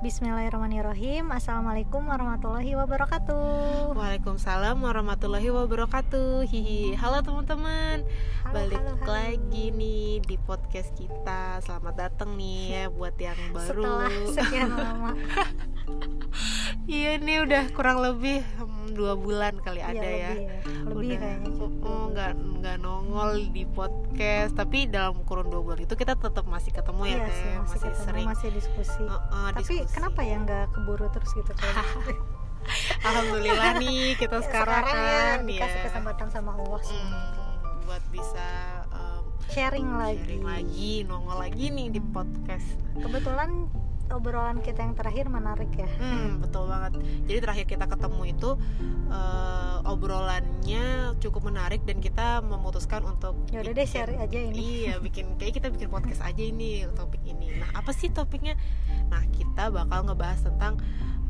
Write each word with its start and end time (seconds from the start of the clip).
Bismillahirrahmanirrahim. 0.00 1.28
Assalamualaikum 1.28 2.08
warahmatullahi 2.08 2.72
wabarakatuh. 2.72 3.92
Waalaikumsalam 3.92 4.80
warahmatullahi 4.80 5.52
wabarakatuh. 5.52 6.48
Hihi. 6.48 6.96
Halo 6.96 7.20
teman-teman. 7.20 8.08
Balik 8.48 8.80
halo, 8.80 8.96
halo. 8.96 9.12
lagi 9.12 9.68
nih 9.68 10.24
di 10.24 10.40
podcast 10.40 10.96
kita. 10.96 11.60
Selamat 11.60 12.08
datang 12.08 12.32
nih 12.40 12.60
ya 12.72 12.84
buat 12.88 13.12
yang 13.20 13.36
baru. 13.52 13.68
Setelah 13.68 14.12
sekian 14.32 14.72
lama 14.72 15.12
Iya 16.90 17.22
nih 17.22 17.46
udah 17.46 17.64
kurang 17.70 18.02
lebih 18.02 18.42
hmm, 18.58 18.98
dua 18.98 19.14
bulan 19.14 19.54
kali 19.62 19.78
Iya, 19.78 19.94
ada 19.94 20.02
ya. 20.02 20.30
lebih, 20.34 20.42
ya. 20.42 20.54
Lebih 20.90 21.06
udah. 21.06 21.18
kayaknya 21.22 21.50
oh, 21.86 22.02
nggak 22.10 22.30
nggak 22.58 22.76
nongol 22.82 23.30
di 23.54 23.62
podcast. 23.64 24.52
Tapi 24.58 24.90
dalam 24.90 25.22
kurun 25.22 25.46
dua 25.46 25.62
bulan 25.62 25.80
itu 25.80 25.94
kita 25.94 26.18
tetap 26.18 26.42
masih 26.50 26.74
ketemu 26.74 27.02
ya 27.06 27.10
Iya 27.12 27.22
teh 27.22 27.30
sih, 27.32 27.50
masih, 27.54 27.78
ketemu, 27.78 28.02
sering. 28.02 28.26
masih 28.26 28.48
diskusi. 28.50 29.02
Heeh, 29.06 29.48
Tapi 29.54 29.74
diskusi. 29.78 29.94
kenapa 29.94 30.20
ya 30.26 30.36
nggak 30.42 30.64
keburu 30.74 31.06
terus 31.14 31.30
gitu 31.30 31.52
alhamdulillah 33.08 33.72
nih 33.80 34.18
kita 34.18 34.36
sekarang, 34.44 34.84
ya 34.84 34.92
kan 34.92 35.38
dikasih 35.48 35.78
ya 35.80 35.84
kesempatan 35.88 36.28
sama 36.28 36.50
Allah 36.58 36.80
sih. 36.84 36.98
Hmm, 36.98 37.86
buat 37.86 38.02
bisa 38.12 38.48
em, 38.90 39.22
Sharing 39.48 39.88
lagi. 39.96 40.18
sharing 40.20 40.44
lagi 40.44 40.92
nongol 41.06 41.38
lagi 41.38 41.70
nih 41.70 41.88
di 41.88 42.00
podcast. 42.12 42.66
Kebetulan 42.94 43.70
obrolan 44.12 44.58
kita 44.60 44.82
yang 44.82 44.94
terakhir 44.94 45.26
menarik 45.26 45.70
ya 45.74 45.88
Hmm, 45.98 46.40
betul 46.42 46.66
banget. 46.66 46.98
Jadi 47.26 47.38
terakhir 47.40 47.64
kita 47.66 47.84
ketemu 47.86 48.22
itu 48.30 48.50
eh, 49.10 49.76
obrolannya 49.84 51.14
cukup 51.18 51.50
menarik 51.50 51.82
dan 51.84 51.98
kita 51.98 52.40
memutuskan 52.40 53.02
untuk 53.04 53.34
Ya 53.50 53.60
udah 53.60 53.72
deh 53.74 53.86
share 53.88 54.14
aja 54.16 54.38
ini 54.38 54.86
Iya, 54.86 55.02
bikin 55.02 55.36
kayak 55.36 55.60
kita 55.60 55.68
bikin 55.72 55.88
podcast 55.90 56.22
aja 56.22 56.42
ini 56.42 56.86
topik 56.94 57.20
ini. 57.26 57.58
Nah, 57.58 57.70
apa 57.74 57.90
sih 57.90 58.08
topiknya? 58.10 58.54
Nah, 59.10 59.22
kita 59.34 59.68
bakal 59.70 60.06
ngebahas 60.06 60.40
tentang 60.46 60.78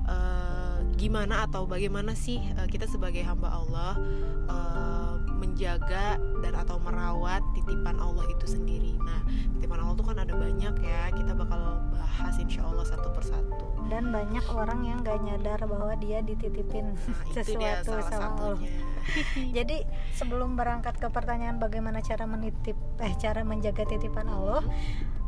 eh, 0.07 0.70
gimana 1.01 1.49
atau 1.49 1.65
bagaimana 1.65 2.13
sih 2.13 2.37
eh, 2.37 2.69
kita 2.69 2.85
sebagai 2.85 3.25
hamba 3.25 3.49
Allah 3.49 3.97
eh, 4.45 5.15
menjaga 5.41 6.21
dan 6.45 6.53
atau 6.53 6.77
merawat 6.85 7.41
titipan 7.57 7.97
Allah 7.97 8.29
itu 8.29 8.45
sendiri. 8.45 9.01
Nah, 9.01 9.25
titipan 9.57 9.81
Allah 9.81 9.97
tuh 9.97 10.07
kan 10.13 10.21
ada 10.21 10.37
banyak 10.37 10.75
ya. 10.85 11.03
Kita 11.17 11.33
bakal 11.33 11.81
bahas 11.89 12.37
insya 12.37 12.69
Allah 12.69 12.85
satu 12.85 13.09
persatu. 13.09 13.65
Dan 13.89 14.13
banyak 14.13 14.45
orang 14.53 14.85
yang 14.85 15.01
gak 15.01 15.25
nyadar 15.25 15.65
bahwa 15.65 15.97
dia 15.99 16.21
dititipin 16.21 16.95
Nah, 16.95 17.25
itu 17.33 17.57
dia 17.57 17.81
sesuatu 17.81 17.89
salah 17.89 18.05
sama 18.07 18.29
Allah 18.37 18.57
satunya. 18.61 18.73
Jadi 19.57 19.77
sebelum 20.13 20.55
berangkat 20.55 21.01
ke 21.01 21.09
pertanyaan 21.09 21.57
bagaimana 21.57 22.05
cara 22.05 22.29
menitip 22.29 22.77
eh 23.01 23.15
cara 23.17 23.41
menjaga 23.43 23.89
titipan 23.89 24.29
Allah, 24.29 24.63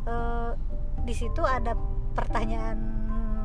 eh, 0.05 0.51
di 1.03 1.15
situ 1.17 1.43
ada 1.43 1.75
pertanyaan 2.13 3.02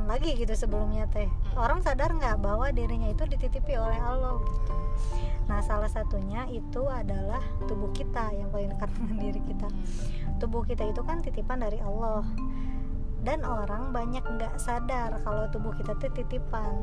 lagi 0.07 0.33
gitu 0.33 0.53
sebelumnya 0.53 1.05
teh. 1.05 1.27
Orang 1.53 1.79
sadar 1.79 2.09
nggak 2.09 2.39
bahwa 2.39 2.67
dirinya 2.69 3.07
itu 3.07 3.23
dititipi 3.23 3.75
oleh 3.75 3.97
Allah 3.97 4.39
gitu. 4.39 4.73
Nah 5.45 5.59
salah 5.61 5.87
satunya 5.87 6.47
itu 6.47 6.81
adalah 6.83 7.39
tubuh 7.63 7.91
kita 7.91 8.31
yang 8.31 8.47
paling 8.47 8.67
dekat 8.69 8.89
dengan 8.97 9.15
diri 9.21 9.41
kita. 9.41 9.67
Tubuh 10.37 10.63
kita 10.63 10.83
itu 10.85 11.01
kan 11.01 11.19
titipan 11.19 11.59
dari 11.59 11.77
Allah. 11.79 12.23
Dan 13.19 13.43
orang 13.43 13.91
banyak 13.91 14.23
nggak 14.23 14.55
sadar 14.57 15.19
kalau 15.21 15.45
tubuh 15.47 15.71
kita 15.73 15.91
itu 15.93 16.07
titipan. 16.15 16.73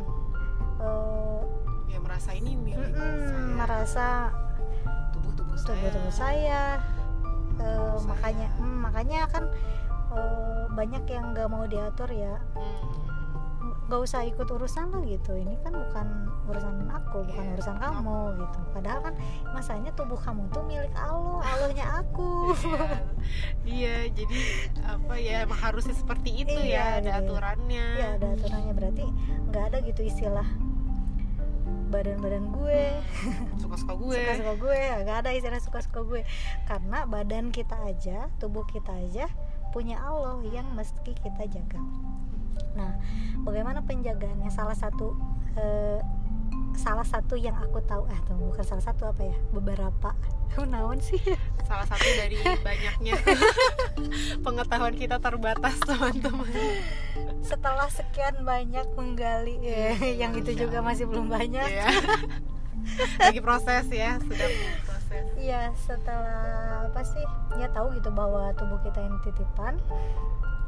Eh, 0.79 1.41
Ya 1.87 1.99
merasa 1.99 2.33
ini 2.33 2.53
milik 2.55 2.91
Mm-mm, 2.91 2.99
saya. 3.23 3.55
merasa 3.55 4.07
tubuh-tubuh 5.11 5.55
saya. 5.55 5.69
tubuh-tubuh 5.71 6.13
saya 6.13 6.63
Tubuh 7.55 7.63
saya. 7.95 8.03
makanya 8.05 8.49
hmm, 8.57 8.77
makanya 8.83 9.21
kan 9.29 9.45
eh, 10.11 10.63
banyak 10.69 11.05
yang 11.07 11.25
nggak 11.31 11.47
mau 11.47 11.65
diatur 11.65 12.11
ya 12.11 12.35
Hmm. 12.51 13.14
Nggak 13.85 14.01
usah 14.01 14.25
ikut 14.25 14.49
urusan 14.49 14.91
lo 14.93 15.05
gitu. 15.05 15.37
Ini 15.37 15.61
kan 15.61 15.77
bukan 15.77 16.07
urusan 16.49 16.89
aku 16.89 17.21
bukan 17.29 17.45
Iya, 17.45 17.53
urusan 17.61 17.77
kamu 17.77 18.19
gitu. 18.41 18.59
Padahal 18.73 19.01
kan 19.05 19.15
masanya 19.53 19.91
tubuh 19.93 20.17
kamu 20.17 20.49
tuh 20.53 20.65
milik 20.65 20.93
Allah 20.97 21.41
Allahnya 21.45 21.87
aku. 22.01 22.53
Iya, 23.65 24.13
jadi 24.13 24.37
apa 24.85 25.17
ya 25.17 25.49
emang 25.49 25.57
harusnya 25.57 25.97
seperti 25.97 26.45
itu 26.45 26.53
Iya, 26.53 27.01
ya, 27.01 27.01
ada 27.01 27.11
aturannya. 27.25 27.87
ya 27.97 28.09
ada 28.21 28.27
aturannya. 28.37 28.73
Berarti 28.77 29.05
nggak 29.49 29.65
ada 29.73 29.79
gitu 29.81 30.01
istilah 30.05 30.49
badan-badan 31.89 32.51
gue. 32.53 32.83
Suka-suka 33.63 33.95
gue. 33.97 34.19
suka-suka 34.21 34.55
gue 34.61 34.81
nggak 35.07 35.19
ada 35.25 35.31
istilah 35.33 35.61
suka-suka 35.63 36.01
gue. 36.05 36.21
Karena 36.69 37.07
badan 37.09 37.49
kita 37.49 37.77
aja 37.87 38.29
tubuh 38.37 38.67
kita 38.69 38.93
aja 38.93 39.31
punya 39.73 39.99
Allah 39.99 40.39
yang 40.55 40.71
mesti 40.75 41.15
kita 41.19 41.51
jaga 41.51 41.83
nah 42.75 42.99
bagaimana 43.45 43.85
penjagaannya? 43.85 44.51
Salah 44.51 44.75
satu 44.77 45.15
eh, 45.55 46.01
salah 46.75 47.07
satu 47.07 47.39
yang 47.39 47.55
aku 47.55 47.79
tahu 47.87 48.05
eh 48.11 48.19
tuh, 48.27 48.35
bukan 48.35 48.65
salah 48.67 48.83
satu 48.83 49.07
apa 49.11 49.23
ya? 49.23 49.37
Beberapa. 49.55 50.11
Naon 50.71 50.99
sih? 51.03 51.19
Salah 51.67 51.87
satu 51.87 52.07
dari 52.19 52.39
banyaknya. 52.67 53.15
Pengetahuan 54.47 54.95
kita 54.95 55.19
terbatas, 55.19 55.79
teman-teman. 55.83 56.51
setelah 57.45 57.87
sekian 57.93 58.41
banyak 58.41 58.89
menggali 58.97 59.61
eh, 59.63 60.17
yang 60.17 60.33
itu 60.33 60.57
juga 60.57 60.81
masih 60.81 61.05
belum 61.05 61.29
banyak. 61.29 61.69
Iya. 61.69 61.89
Lagi 63.21 63.41
proses 63.41 63.85
ya, 63.89 64.17
sedang 64.21 64.53
proses. 64.85 65.25
Iya 65.39 65.73
setelah 65.77 66.89
apa 66.91 67.01
sih? 67.05 67.25
Ya 67.61 67.69
tahu 67.71 67.93
gitu 67.97 68.11
bahwa 68.11 68.51
tubuh 68.57 68.81
kita 68.83 68.99
yang 69.05 69.17
titipan 69.23 69.77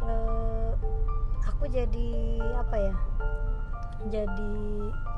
eh, 0.06 0.70
aku 1.46 1.64
jadi 1.70 2.10
apa 2.58 2.76
ya 2.78 2.94
jadi 4.06 4.54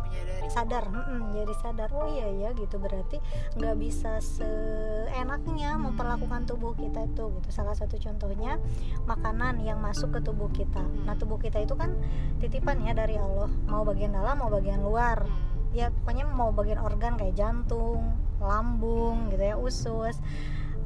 Menyadari. 0.08 0.48
sadar 0.48 0.84
mm-mm, 0.88 1.36
jadi 1.36 1.54
sadar 1.60 1.88
oh 1.92 2.08
iya 2.08 2.32
ya 2.32 2.48
gitu 2.56 2.80
berarti 2.80 3.20
nggak 3.60 3.76
bisa 3.76 4.16
seenaknya 4.24 5.76
memperlakukan 5.76 6.48
tubuh 6.48 6.72
kita 6.72 7.04
itu 7.04 7.28
gitu 7.36 7.48
salah 7.52 7.76
satu 7.76 8.00
contohnya 8.00 8.56
makanan 9.04 9.60
yang 9.60 9.84
masuk 9.84 10.16
ke 10.16 10.20
tubuh 10.24 10.48
kita 10.48 10.80
nah 11.04 11.12
tubuh 11.20 11.36
kita 11.36 11.60
itu 11.60 11.76
kan 11.76 11.92
titipan 12.40 12.80
ya 12.80 12.96
dari 12.96 13.20
Allah 13.20 13.52
mau 13.68 13.84
bagian 13.84 14.16
dalam 14.16 14.40
mau 14.40 14.48
bagian 14.48 14.80
luar 14.80 15.28
Hmm. 15.68 15.76
ya 15.76 15.86
pokoknya 15.92 16.24
mau 16.32 16.50
bagian 16.50 16.80
organ 16.80 17.20
kayak 17.20 17.36
jantung, 17.36 18.16
lambung 18.40 19.28
gitu 19.28 19.44
ya, 19.44 19.56
usus, 19.60 20.16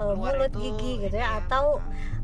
eh, 0.02 0.14
mulut, 0.19 0.50
gigi 0.58 1.06
gitu 1.06 1.16
ya, 1.16 1.22
ya. 1.22 1.28
atau 1.42 1.78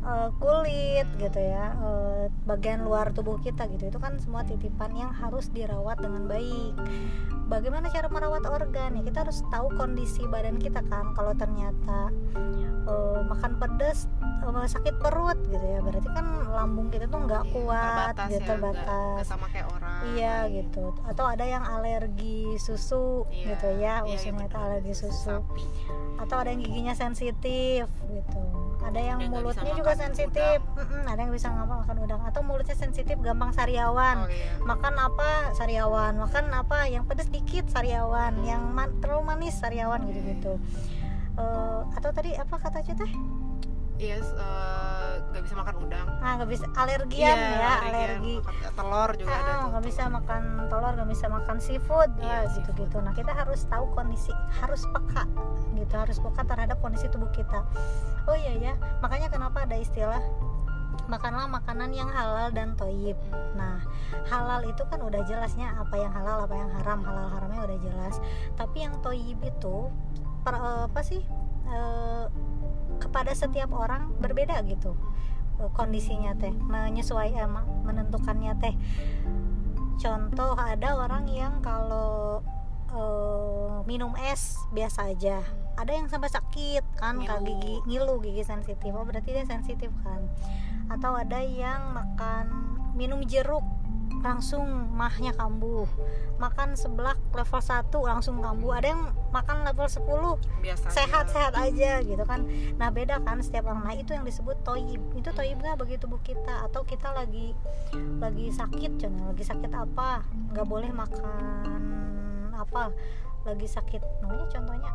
eh, 0.08 0.30
kulit 0.40 1.08
gitu 1.16 1.36
ya, 1.38 1.76
eh, 1.76 2.24
bagian 2.44 2.80
luar 2.82 3.12
tubuh 3.12 3.36
kita 3.38 3.68
gitu. 3.68 3.92
Itu 3.92 4.00
kan 4.00 4.16
semua 4.16 4.42
titipan 4.42 4.96
yang 4.96 5.12
harus 5.12 5.52
dirawat 5.52 6.00
dengan 6.00 6.24
baik. 6.24 6.72
Bagaimana 7.46 7.88
cara 7.88 8.08
merawat 8.08 8.44
organ? 8.44 8.96
Ya 8.96 9.02
kita 9.04 9.24
harus 9.24 9.44
tahu 9.48 9.68
kondisi 9.74 10.24
badan 10.24 10.56
kita 10.56 10.80
kan. 10.84 11.12
Kalau 11.12 11.32
ternyata 11.32 12.08
eh, 12.88 13.20
makan 13.24 13.60
pedas 13.60 14.08
eh, 14.40 14.68
sakit 14.68 14.96
perut 14.98 15.36
gitu 15.44 15.60
ya, 15.60 15.84
berarti 15.84 16.08
kan 16.08 16.24
lambung 16.48 16.88
kita 16.88 17.04
tuh 17.04 17.20
nggak 17.20 17.44
Iya, 17.44 17.52
kuat 17.52 17.84
terbatas 17.84 18.28
gitu, 18.28 18.40
ya, 18.40 18.48
terbatas. 18.48 19.22
sama 19.28 19.46
kayak 19.52 19.68
orang. 19.70 20.00
Iya 20.16 20.36
gitu. 20.48 20.84
Atau 21.04 21.24
ada 21.28 21.44
yang 21.44 21.62
alergi 21.62 22.56
susu 22.56 23.28
Iya, 23.28 23.54
gitu 23.54 23.68
ya, 23.76 23.94
iya, 24.02 24.16
usulnya 24.16 24.48
iya, 24.48 24.50
benar. 24.56 24.64
alergi 24.72 24.94
susu. 24.96 25.36
Sapi. 25.36 25.64
Atau 26.16 26.36
ada 26.40 26.48
yang 26.50 26.60
giginya 26.64 26.94
sensitif 26.96 27.86
gitu. 28.08 28.40
Ada 28.78 29.00
yang 29.04 29.18
mulutnya 29.28 29.72
juga 29.76 29.92
sensitif. 29.98 30.62
Mm-mm, 30.78 31.02
ada 31.10 31.18
yang 31.18 31.34
bisa 31.34 31.50
nggak 31.50 31.66
makan 31.66 31.96
udang. 32.06 32.22
Atau 32.22 32.46
mulutnya 32.46 32.78
sensitif 32.78 33.18
gampang 33.18 33.50
sariawan. 33.50 34.24
Oh 34.24 34.30
iya. 34.30 34.54
Makan 34.62 34.94
apa 34.94 35.30
sariawan, 35.58 36.14
makan 36.14 36.54
apa 36.54 36.86
yang 36.86 37.02
pedas 37.02 37.26
dikit 37.28 37.66
sariawan, 37.66 38.38
yang 38.46 38.62
man- 38.70 38.94
terlalu 39.02 39.34
manis 39.34 39.58
sariawan 39.58 40.06
gitu-gitu. 40.06 40.56
Eh, 41.38 41.80
atau 41.98 42.10
tadi 42.14 42.38
apa 42.38 42.54
kata 42.58 42.82
Cita? 42.82 43.06
Iya, 43.98 44.22
eh, 44.22 44.87
nggak 45.28 45.42
bisa 45.42 45.54
makan 45.54 45.74
udang. 45.78 46.06
Ah 46.18 46.32
nggak 46.36 46.50
bisa 46.50 46.66
alergian 46.72 47.36
Iya, 47.36 47.56
ya, 47.56 47.72
alergi. 47.84 48.34
Makan 48.40 48.72
telur 48.72 49.10
juga 49.14 49.30
ada 49.30 49.38
Ah, 49.38 49.58
tuh. 49.58 49.68
nggak 49.70 49.84
bisa 49.84 50.02
makan 50.08 50.42
telur, 50.66 50.92
nggak 50.94 51.10
bisa 51.10 51.26
makan 51.28 51.56
seafood, 51.58 52.10
Iya, 52.16 52.38
Wah, 52.42 52.42
gitu-gitu. 52.52 52.96
Nah 52.98 53.12
kita 53.12 53.32
harus 53.32 53.60
tahu 53.64 53.84
kondisi, 53.92 54.32
harus 54.58 54.82
peka, 54.88 55.24
gitu, 55.74 55.94
harus 55.94 56.16
peka 56.16 56.42
terhadap 56.42 56.76
kondisi 56.78 57.06
tubuh 57.06 57.28
kita. 57.30 57.60
Oh 58.24 58.34
iya 58.34 58.52
ya, 58.54 58.72
makanya 58.98 59.28
kenapa 59.28 59.64
ada 59.64 59.76
istilah 59.76 60.20
makanlah 61.06 61.48
makanan 61.48 61.88
yang 61.90 62.08
halal 62.08 62.48
dan 62.50 62.76
toyib. 62.76 63.16
Nah, 63.54 63.80
halal 64.28 64.60
itu 64.62 64.84
kan 64.84 65.00
udah 65.00 65.24
jelasnya 65.24 65.72
apa 65.74 65.96
yang 65.96 66.12
halal, 66.12 66.44
apa 66.44 66.52
yang 66.52 66.68
haram, 66.74 67.00
halal 67.00 67.28
haramnya 67.30 67.64
udah 67.64 67.78
jelas. 67.80 68.14
Tapi 68.54 68.84
yang 68.84 68.92
toyib 69.00 69.40
itu 69.40 69.88
per, 70.42 70.52
eh, 70.52 70.84
apa 70.84 71.00
sih? 71.00 71.24
Eh, 71.68 72.24
kepada 72.98 73.32
setiap 73.32 73.70
orang 73.72 74.12
berbeda 74.18 74.60
gitu. 74.66 74.98
Eh, 75.58 75.70
kondisinya 75.74 76.34
teh 76.38 76.54
menyesuaikan 76.54 77.50
menentukannya 77.82 78.54
teh. 78.62 78.74
Contoh 79.98 80.54
ada 80.54 80.94
orang 80.94 81.26
yang 81.26 81.58
kalau 81.58 82.42
eh, 82.94 83.76
minum 83.86 84.14
es 84.30 84.54
biasa 84.70 85.10
aja. 85.14 85.42
Ada 85.78 85.94
yang 85.94 86.10
sampai 86.10 86.30
sakit 86.30 86.82
kan 86.98 87.22
Ngilu. 87.22 87.46
gigi 87.46 87.74
ngilu 87.86 88.14
gigi 88.22 88.42
sensitif. 88.42 88.90
Oh 88.94 89.06
berarti 89.06 89.34
dia 89.34 89.46
sensitif 89.46 89.90
kan. 90.02 90.26
Atau 90.90 91.14
ada 91.14 91.38
yang 91.42 91.94
makan 91.94 92.46
minum 92.98 93.22
jeruk 93.26 93.62
langsung 94.22 94.66
mahnya 94.94 95.34
kambuh. 95.34 95.86
Makan 96.38 96.78
seblak 96.78 97.18
level 97.34 97.60
1 97.62 97.90
langsung 97.90 98.38
kambuh. 98.38 98.78
Ada 98.78 98.94
yang 98.94 99.02
makan 99.34 99.66
level 99.66 99.86
10 99.90 100.62
biasa 100.62 100.84
aja. 100.86 100.94
sehat-sehat 100.94 101.54
aja 101.58 101.92
gitu 102.02 102.24
kan. 102.26 102.46
Nah 102.78 102.88
beda 102.94 103.22
kan 103.22 103.42
setiap 103.42 103.70
orang. 103.70 103.82
Nah 103.86 103.94
itu 103.94 104.14
yang 104.14 104.22
disebut 104.26 104.58
toyib 104.62 105.02
itu 105.18 105.30
toyib 105.34 105.58
nggak 105.58 105.78
bagi 105.78 105.96
tubuh 105.98 106.20
kita. 106.22 106.66
Atau 106.66 106.86
kita 106.86 107.10
lagi 107.14 107.54
lagi 108.22 108.46
sakit 108.54 108.98
contohnya 108.98 109.26
lagi 109.34 109.44
sakit 109.46 109.72
apa? 109.74 110.22
Nggak 110.54 110.66
boleh 110.66 110.90
makan 110.94 111.70
apa? 112.54 112.94
Lagi 113.46 113.66
sakit. 113.66 114.02
Namanya 114.22 114.46
contohnya 114.50 114.92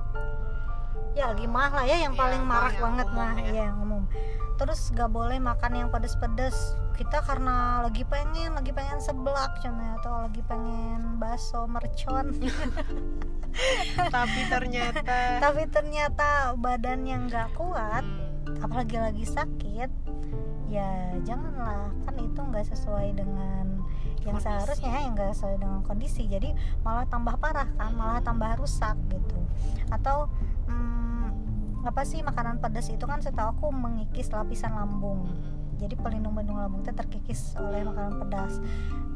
ya 1.14 1.30
lagi 1.30 1.46
mah 1.46 1.70
lah 1.70 1.86
ya 1.86 1.98
yang 2.10 2.14
Iya, 2.18 2.22
paling 2.22 2.44
marak 2.46 2.74
yang 2.74 2.84
banget 2.84 3.08
nah 3.14 3.34
ya. 3.38 3.46
ya 3.50 3.64
yang 3.70 3.78
umum 3.82 4.04
terus 4.54 4.94
nggak 4.94 5.10
boleh 5.10 5.42
makan 5.42 5.74
yang 5.76 5.90
pedes-pedes. 5.90 6.78
Kita 6.94 7.26
karena 7.26 7.82
lagi 7.82 8.06
pengen 8.06 8.54
lagi 8.54 8.70
pengen 8.70 9.02
seblak 9.02 9.60
contohnya 9.60 9.98
atau 10.00 10.24
lagi 10.30 10.42
pengen 10.46 11.18
bakso 11.18 11.66
mercon. 11.66 12.38
Tapi 14.14 14.40
ternyata 14.50 15.02
tapi 15.46 15.70
ternyata 15.70 16.54
badan 16.58 17.06
yang 17.06 17.28
nggak 17.30 17.54
kuat 17.54 18.06
Hmm, 18.44 18.60
apalagi 18.60 18.98
lagi 19.00 19.26
sakit 19.28 19.90
ya 20.70 21.16
janganlah. 21.28 21.92
Kan 22.08 22.16
itu 22.24 22.40
nggak 22.40 22.66
sesuai 22.72 23.20
dengan 23.20 23.83
yang 24.24 24.40
Kondisi. 24.40 24.48
seharusnya 24.48 24.92
yang 25.04 25.14
nggak 25.16 25.32
sesuai 25.36 25.58
dengan 25.60 25.80
kondisi 25.84 26.24
jadi 26.28 26.56
malah 26.82 27.06
tambah 27.08 27.36
parah 27.38 27.68
kan 27.76 27.92
malah 27.96 28.20
tambah 28.24 28.56
rusak 28.60 28.96
gitu. 29.12 29.40
Atau 29.92 30.32
hmm, 30.68 31.84
apa 31.84 32.02
sih 32.08 32.24
makanan 32.24 32.64
pedas 32.64 32.88
itu 32.88 33.04
kan 33.04 33.20
setahu 33.20 33.52
aku 33.60 33.68
mengikis 33.76 34.32
lapisan 34.32 34.74
lambung. 34.76 35.28
Jadi 35.84 36.00
pelindung-pelindung 36.00 36.56
lambung 36.56 36.80
itu 36.80 36.96
terkikis 36.96 37.60
oleh 37.60 37.84
makanan 37.84 38.16
pedas. 38.24 38.64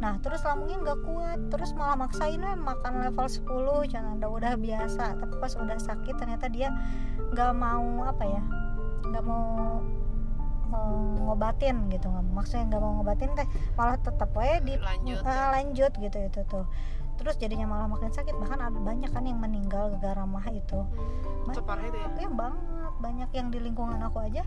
Nah 0.03 0.19
terus 0.19 0.43
lambungnya 0.43 0.83
nggak 0.83 0.99
kuat 1.07 1.39
terus 1.47 1.71
malah 1.71 1.95
maksain 1.95 2.43
"Eh, 2.43 2.57
makan 2.59 3.07
level 3.07 3.27
10 3.31 3.87
jangan 3.87 4.19
udah 4.19 4.29
udah 4.29 4.53
biasa. 4.59 5.15
Tapi 5.15 5.33
pas 5.39 5.55
udah 5.55 5.79
sakit 5.79 6.15
ternyata 6.19 6.51
dia 6.51 6.75
nggak 7.31 7.51
mau 7.55 8.03
apa 8.03 8.23
ya 8.27 8.43
nggak 9.07 9.23
mau 9.23 9.79
ngobatin 10.69 11.87
gitu 11.87 12.07
nggak 12.07 12.25
maksudnya 12.31 12.65
nggak 12.69 12.81
mau 12.81 12.91
ngobatin 12.97 13.29
teh 13.33 13.47
malah 13.73 13.97
tetap 13.97 14.31
aja 14.35 14.59
di 14.59 14.73
Lanjut, 14.75 15.21
ya. 15.21 15.51
lanjut 15.51 15.91
gitu 15.95 16.17
itu 16.19 16.41
tuh. 16.45 16.65
Terus 17.17 17.33
jadinya 17.35 17.65
malah 17.65 17.89
makin 17.89 18.13
sakit 18.13 18.37
bahkan 18.37 18.61
ada 18.61 18.77
banyak 18.77 19.09
kan 19.09 19.25
yang 19.25 19.41
meninggal 19.41 19.89
gara-gara 19.97 20.21
mah 20.21 20.45
itu. 20.47 20.85
Itu 21.49 21.61
parah 21.61 21.81
itu 21.83 21.97
ya? 21.97 22.09
ya 22.13 22.29
banget 22.29 22.93
banyak 22.99 23.29
yang 23.33 23.47
di 23.49 23.59
lingkungan 23.59 23.97
aku 23.99 24.21
aja. 24.21 24.45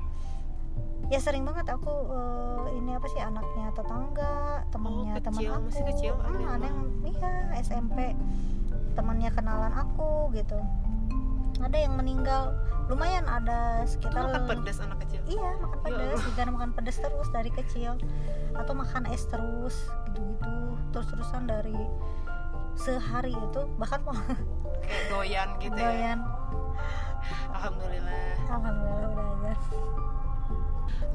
Ya 1.11 1.19
sering 1.19 1.43
banget 1.43 1.67
aku 1.67 1.90
eh, 1.90 2.78
ini 2.78 2.94
apa 2.94 3.06
sih 3.11 3.19
anaknya 3.19 3.75
tetangga 3.75 4.32
temannya 4.70 5.19
Oh, 5.19 5.22
teman 5.22 5.43
aku. 5.43 5.62
masih 5.67 5.84
kecil, 5.90 6.12
ada 6.14 6.31
Hmm, 6.31 6.38
yang 6.38 6.52
ada 6.55 6.67
yang 6.70 6.81
iya 7.02 7.31
SMP 7.58 7.99
temannya 8.94 9.31
kenalan 9.34 9.72
aku 9.75 10.31
gitu. 10.31 10.58
Ada 11.58 11.76
yang 11.76 11.99
meninggal 11.99 12.55
lumayan 12.90 13.25
ada 13.31 13.87
itu 13.87 13.96
sekitar 13.96 14.26
makan 14.26 14.60
pedas 14.60 14.78
anak 14.82 14.98
kecil. 15.06 15.20
Iya 15.31 15.50
makan 15.62 15.78
Ya 15.78 15.94
pedas 15.94 16.20
juga 16.26 16.42
makan 16.50 16.70
pedas 16.75 16.96
terus 16.98 17.28
dari 17.31 17.50
kecil. 17.54 17.92
Atau 18.58 18.75
makan 18.75 19.06
es 19.14 19.22
terus 19.31 19.76
gitu-gitu. 20.10 20.54
Terus-terusan 20.90 21.46
dari 21.46 21.78
sehari 22.75 23.34
itu 23.34 23.62
bahkan 23.78 24.02
mau 24.02 24.14
kayak 24.82 25.04
doyan 25.06 25.48
gitu 25.62 25.78
ya. 25.78 25.87
Doyan. 25.87 26.19
Alhamdulillah. 27.54 28.26
Alhamdulillah 28.50 29.08
udah 29.14 29.50
aja 29.54 30.00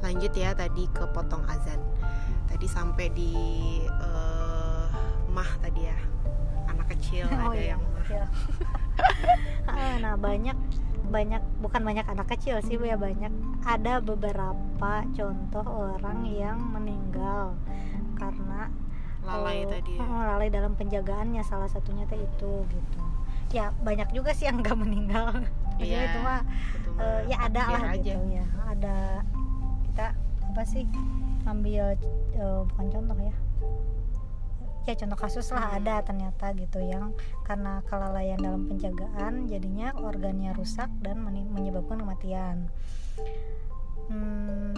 lanjut 0.04 0.32
ya 0.36 0.52
tadi 0.52 0.84
ke 0.92 1.04
potong 1.10 1.44
azan. 1.48 1.80
Tadi 2.46 2.66
sampai 2.68 3.06
di 3.10 3.32
eh, 3.86 4.86
mah 5.30 5.50
tadi 5.60 5.88
ya. 5.88 5.98
Anak 6.70 6.86
kecil 6.96 7.26
Oh 7.32 7.52
ada 7.52 7.58
iya, 7.58 7.74
yang 7.76 7.82
mah. 7.82 7.92
kecil. 8.02 8.24
Ah, 9.66 9.98
nah 9.98 10.14
banyak 10.14 10.54
banyak 11.08 11.42
bukan 11.62 11.82
banyak 11.82 12.06
anak 12.06 12.26
kecil 12.34 12.58
sih 12.62 12.76
ya 12.76 12.98
banyak. 12.98 13.30
Ada 13.62 14.02
beberapa 14.02 14.92
contoh 15.14 15.66
orang 15.66 16.26
yang 16.26 16.58
meninggal 16.60 17.54
karena 18.16 18.70
lalai 19.26 19.66
eh, 19.66 19.70
tadi 19.70 19.92
ya. 19.98 20.06
oh, 20.06 20.22
lalai 20.22 20.48
dalam 20.48 20.72
penjagaannya 20.78 21.42
salah 21.42 21.66
satunya 21.66 22.06
teh 22.06 22.18
itu 22.18 22.52
gitu. 22.66 23.00
Ya 23.50 23.70
banyak 23.82 24.10
juga 24.14 24.30
sih 24.34 24.46
yang 24.46 24.62
nggak 24.62 24.78
meninggal. 24.78 25.34
Maksudnya 25.34 25.86
Iya, 25.86 26.00
itu 26.08 26.18
mah 26.22 26.40
eh, 27.02 27.20
ya 27.30 27.36
ada 27.46 27.62
lah 27.70 27.82
aja. 27.92 28.14
gitu 28.14 28.20
ya. 28.30 28.44
Ada 28.70 28.96
kita 29.90 30.06
apa 30.52 30.62
sih 30.64 30.84
ambil 31.46 31.94
eh, 32.34 32.60
bukan 32.70 32.86
contoh 32.90 33.18
ya 33.20 33.34
ya 34.86 34.94
contoh 34.94 35.18
kasus 35.18 35.50
lah 35.50 35.66
Hmm. 35.66 35.78
ada 35.82 35.94
ternyata 36.06 36.54
gitu 36.54 36.78
yang 36.78 37.10
karena 37.42 37.82
kelalaian 37.90 38.38
dalam 38.38 38.70
penjagaan 38.70 39.50
jadinya 39.50 39.90
organnya 39.98 40.54
rusak 40.54 40.86
dan 41.02 41.26
menyebabkan 41.26 41.98
kematian. 41.98 42.70
Hmm, 44.06 44.70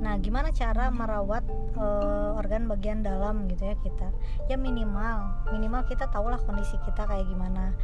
nah 0.00 0.16
gimana 0.16 0.48
cara 0.56 0.88
merawat 0.88 1.44
eh, 1.76 2.30
organ 2.40 2.64
bagian 2.72 3.04
dalam 3.04 3.44
gitu 3.52 3.68
ya 3.68 3.76
kita? 3.84 4.08
Ya 4.48 4.56
minimal 4.56 5.44
minimal 5.52 5.84
kita 5.84 6.08
tahulah 6.08 6.40
kondisi 6.48 6.80
kita 6.88 7.04
kayak 7.04 7.28
gimana. 7.28 7.76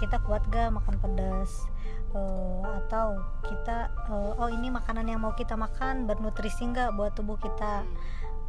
Kita 0.00 0.16
kuat 0.24 0.40
gak 0.48 0.72
makan 0.72 0.96
pedas? 0.96 1.68
Eh, 2.10 2.62
atau 2.64 3.20
kita 3.46 3.92
eh, 4.08 4.32
oh 4.40 4.48
ini 4.48 4.72
makanan 4.72 5.06
yang 5.12 5.20
mau 5.20 5.36
kita 5.36 5.54
makan 5.54 6.08
bernutrisi 6.08 6.66
nggak 6.66 6.96
buat 6.98 7.14
tubuh 7.14 7.38
kita 7.38 7.86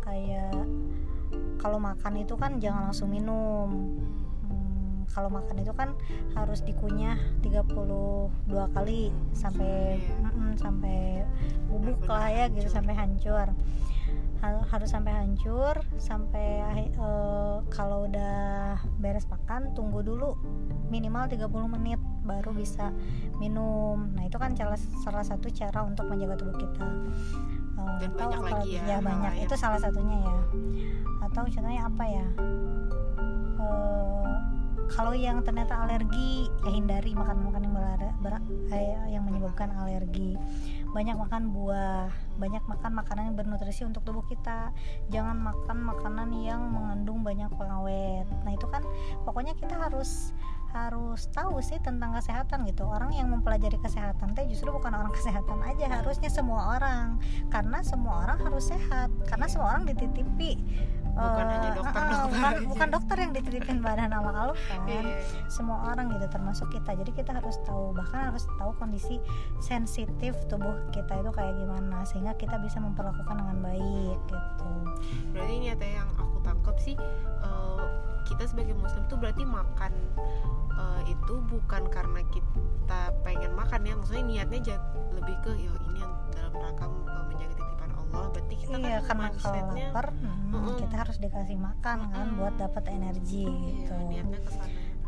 kayak 0.02 0.54
kalau 1.62 1.78
makan 1.78 2.14
itu 2.26 2.34
kan 2.36 2.58
jangan 2.58 2.90
langsung 2.90 3.14
minum. 3.14 3.70
Hmm, 4.50 5.06
kalau 5.14 5.30
makan 5.30 5.62
itu 5.62 5.72
kan 5.78 5.94
harus 6.34 6.66
dikunyah 6.66 7.18
32 7.46 8.68
kali 8.74 9.14
sampai 9.32 10.02
Iya. 10.02 10.18
mm-mm, 10.26 10.52
sampai 10.58 11.24
bubuk 11.70 12.04
lah 12.10 12.28
ya 12.28 12.46
gitu 12.52 12.68
sampai 12.68 12.98
hancur. 12.98 13.54
Ha- 14.42 14.66
harus 14.74 14.90
sampai 14.90 15.14
hancur 15.14 15.86
sampai 16.02 16.66
eh, 16.98 17.58
kalau 17.70 18.10
udah 18.10 18.82
beres 18.98 19.30
makan 19.30 19.78
tunggu 19.78 20.02
dulu 20.02 20.34
minimal 20.90 21.30
30 21.30 21.46
menit 21.78 22.02
baru 22.26 22.50
bisa 22.50 22.90
minum. 23.38 24.10
Nah 24.18 24.26
itu 24.26 24.42
kan 24.42 24.58
salah 24.58 25.22
satu 25.22 25.46
cara 25.54 25.86
untuk 25.86 26.10
menjaga 26.10 26.42
tubuh 26.42 26.58
kita 26.58 26.90
Eh, 27.82 27.98
Dan 28.02 28.10
atau 28.12 28.28
banyak 28.30 28.42
lagi 28.44 28.70
ya, 28.78 28.84
ya 28.86 28.98
banyak. 29.00 29.32
lain. 29.34 29.44
itu 29.46 29.56
salah 29.56 29.78
satunya 29.78 30.18
ya. 30.20 30.38
Atau 31.22 31.44
contohnya 31.46 31.82
apa 31.86 32.04
ya? 32.04 32.26
Eh, 33.62 34.34
kalau 34.92 35.16
yang 35.16 35.40
ternyata 35.40 35.88
alergi 35.88 36.52
ya 36.62 36.72
hindari 36.72 37.16
makan 37.16 37.48
makan 37.48 37.62
yang 37.64 37.74
belara- 37.74 38.16
ber- 38.20 38.46
eh, 38.70 39.00
yang 39.08 39.24
menyebabkan 39.24 39.72
alergi. 39.74 40.36
Banyak 40.92 41.16
makan 41.16 41.56
buah 41.56 42.12
banyak 42.36 42.60
makan 42.68 42.92
makanan 42.94 43.32
yang 43.32 43.38
bernutrisi 43.38 43.88
untuk 43.88 44.04
tubuh 44.04 44.26
kita. 44.26 44.76
Jangan 45.08 45.40
makan 45.40 45.78
makanan 45.80 46.30
yang 46.36 46.60
mengandung 46.68 47.24
banyak 47.24 47.48
pengawet. 47.56 48.28
Nah 48.44 48.52
itu 48.52 48.68
kan 48.68 48.84
pokoknya 49.24 49.56
kita 49.56 49.80
harus 49.80 50.36
harus 50.72 51.28
tahu 51.32 51.60
sih 51.60 51.78
tentang 51.84 52.16
kesehatan 52.16 52.64
gitu. 52.68 52.88
Orang 52.88 53.12
yang 53.12 53.28
mempelajari 53.30 53.76
kesehatan 53.80 54.34
teh 54.34 54.48
justru 54.48 54.72
bukan 54.72 54.96
orang 54.96 55.12
kesehatan 55.18 55.60
aja 55.64 56.02
harusnya 56.02 56.32
semua 56.32 56.80
orang. 56.80 57.20
Karena 57.52 57.84
semua 57.84 58.26
orang 58.28 58.40
harus 58.42 58.72
sehat. 58.72 59.12
Karena 59.28 59.46
semua 59.52 59.76
orang 59.76 59.84
dititipi 59.88 60.60
Bukan 61.12 61.44
eh, 61.44 61.52
hanya 61.52 61.70
eh, 61.70 61.76
dokter-dokter 61.76 62.30
bukan, 62.32 62.52
aja. 62.56 62.68
bukan 62.72 62.88
dokter 62.90 63.16
yang 63.20 63.32
dititipin 63.36 63.78
badan 63.84 64.10
sama 64.10 64.32
Allah 64.32 64.58
kan 64.68 64.80
Iya. 64.88 65.02
semua 65.48 65.78
orang 65.92 66.06
gitu 66.16 66.28
termasuk 66.28 66.68
kita 66.72 66.92
jadi 66.96 67.12
kita 67.12 67.32
harus 67.36 67.58
tahu 67.64 67.92
bahkan 67.92 68.32
harus 68.32 68.44
tahu 68.56 68.72
kondisi 68.80 69.20
sensitif 69.60 70.34
tubuh 70.48 70.72
kita 70.90 71.20
itu 71.20 71.32
kayak 71.32 71.54
gimana 71.56 72.04
sehingga 72.08 72.34
kita 72.36 72.56
bisa 72.60 72.80
memperlakukan 72.80 73.36
dengan 73.38 73.58
baik 73.60 74.18
gitu 74.28 74.72
berarti 75.36 75.54
ini 75.54 75.68
ada 75.72 75.88
yang 75.88 76.10
aku 76.16 76.38
tangkap 76.42 76.76
sih 76.80 76.96
eh, 77.44 77.86
kita 78.26 78.48
sebagai 78.48 78.76
muslim 78.80 79.04
tuh 79.08 79.20
berarti 79.20 79.44
makan 79.44 79.92
eh, 80.72 81.02
itu 81.12 81.34
bukan 81.46 81.84
karena 81.92 82.22
kita 82.32 83.02
pengen 83.22 83.52
makan 83.54 83.84
ya 83.84 83.94
maksudnya 83.96 84.24
niatnya 84.24 84.80
lebih 85.12 85.36
ke 85.44 85.52
yo 85.60 85.74
ini 85.92 86.00
yang 86.02 86.14
dalam 86.32 86.54
rangka 86.56 86.88
menjaga 87.28 87.54
titipan 87.54 87.91
Allah 88.12 88.30
berarti 88.30 88.56
kita 88.56 88.76
iya 88.78 89.00
kan 89.00 89.18
karena 89.18 89.28
kalau 89.40 89.72
lapar 89.72 90.08
hmm, 90.12 90.52
Mm-mm. 90.52 90.76
kita 90.78 90.96
harus 91.00 91.18
dikasih 91.18 91.58
makan 91.58 91.98
kan 92.12 92.26
Mm-mm. 92.28 92.40
buat 92.40 92.56
dapat 92.60 92.84
energi 92.92 93.48
gitu. 93.48 93.94
iya, 94.12 94.24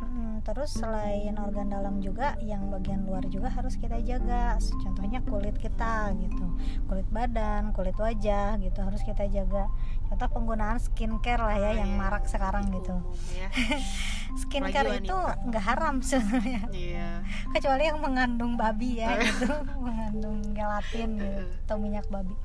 Mm, 0.04 0.44
terus 0.44 0.76
selain 0.76 1.32
organ 1.40 1.72
dalam 1.72 1.98
juga 1.98 2.36
yang 2.44 2.68
bagian 2.68 3.08
luar 3.08 3.24
juga 3.32 3.48
harus 3.48 3.80
kita 3.80 3.98
jaga. 4.04 4.60
Contohnya 4.84 5.24
kulit 5.24 5.56
kita 5.56 6.12
gitu. 6.20 6.44
Kulit 6.86 7.08
badan 7.08 7.72
kulit 7.72 7.96
wajah 7.96 8.60
gitu 8.60 8.80
harus 8.84 9.00
kita 9.02 9.26
jaga. 9.26 9.72
Contoh 10.12 10.28
penggunaan 10.30 10.78
skincare 10.78 11.42
lah 11.42 11.58
ya 11.58 11.72
Ah, 11.72 11.74
yang 11.82 11.92
iya. 11.96 11.98
marak 11.98 12.28
sekarang 12.28 12.70
gitu. 12.70 12.94
Umum, 12.94 13.16
ya. 13.32 13.48
skincare 14.44 14.92
Apalagi 14.92 15.08
itu 15.08 15.18
nggak 15.50 15.64
haram 15.66 15.96
sebenarnya. 16.04 16.62
Iya. 16.70 17.10
Kecuali 17.56 17.84
yang 17.88 18.00
mengandung 18.04 18.54
babi 18.54 19.00
ya 19.02 19.18
gitu 19.24 19.50
mengandung 19.80 20.46
gelatin 20.52 21.10
gitu 21.18 21.42
atau 21.66 21.78
minyak 21.80 22.06
babi 22.12 22.36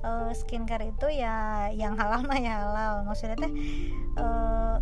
eh, 0.00 0.32
skincare 0.32 0.90
itu 0.90 1.06
ya 1.12 1.68
yang 1.72 1.96
halal 1.96 2.24
mah 2.24 2.38
ya 2.40 2.54
halal. 2.64 2.94
Maksudnya 3.04 3.36
teh 3.36 3.52
eh, 4.18 4.76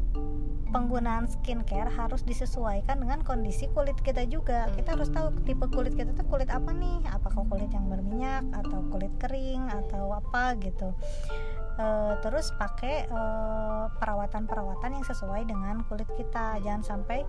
penggunaan 0.68 1.24
skincare 1.24 1.88
harus 1.88 2.20
disesuaikan 2.28 3.00
dengan 3.00 3.24
kondisi 3.24 3.72
kulit 3.72 3.96
kita 4.04 4.28
juga. 4.28 4.68
Kita 4.76 4.94
harus 5.00 5.08
tahu 5.08 5.32
tipe 5.48 5.64
kulit 5.72 5.96
kita 5.96 6.12
tuh 6.12 6.26
kulit 6.28 6.52
apa 6.52 6.70
nih? 6.76 7.00
Apakah 7.08 7.44
kulit 7.48 7.72
yang 7.72 7.88
berminyak 7.88 8.44
atau 8.52 8.84
kulit 8.92 9.12
kering 9.16 9.64
atau 9.68 10.12
apa 10.12 10.54
gitu. 10.60 10.92
Eh, 11.78 12.12
terus 12.20 12.52
pakai 12.58 13.06
eh, 13.08 13.84
perawatan-perawatan 13.96 14.98
yang 14.98 15.04
sesuai 15.06 15.48
dengan 15.48 15.86
kulit 15.88 16.08
kita. 16.20 16.60
Jangan 16.60 16.82
sampai 16.84 17.24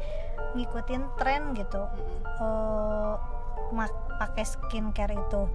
ngikutin 0.57 1.03
tren 1.15 1.55
gitu. 1.55 1.85
Mak- 3.69 4.17
pakai 4.17 4.43
skincare 4.43 5.13
itu 5.13 5.45